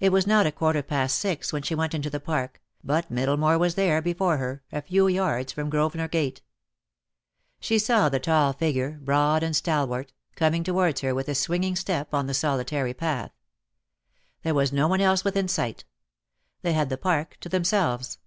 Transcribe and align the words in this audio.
It 0.00 0.10
was 0.10 0.26
not 0.26 0.46
a 0.46 0.50
quarter 0.50 0.82
past 0.82 1.16
six 1.16 1.52
when 1.52 1.62
she 1.62 1.76
went 1.76 1.94
into 1.94 2.10
the 2.10 2.18
Park, 2.18 2.60
but 2.82 3.08
Middlemore 3.08 3.56
was 3.56 3.76
there 3.76 4.02
before 4.02 4.38
her, 4.38 4.64
a 4.72 4.82
few 4.82 5.06
yards 5.06 5.52
from 5.52 5.70
Grosvenor 5.70 6.08
Gate. 6.08 6.42
She 7.60 7.78
saw 7.78 8.08
the 8.08 8.18
tall 8.18 8.52
figure, 8.52 8.98
broad 9.00 9.44
and 9.44 9.54
stalwart, 9.54 10.12
coming 10.34 10.64
towards 10.64 11.02
her 11.02 11.14
with 11.14 11.28
a 11.28 11.36
swinging 11.36 11.76
step, 11.76 12.12
on 12.12 12.26
the 12.26 12.34
solitary 12.34 12.94
path. 12.94 13.30
There 14.42 14.54
was 14.54 14.72
no 14.72 14.88
one 14.88 15.00
else 15.00 15.22
within 15.22 15.46
sight. 15.46 15.84
They 16.62 16.72
had 16.72 16.88
the 16.88 16.98
Park 16.98 17.36
to 17.42 17.48
themselves. 17.48 18.18